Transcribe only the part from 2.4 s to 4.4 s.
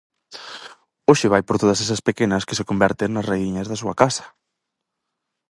que se converten nas raíñas da súa casa!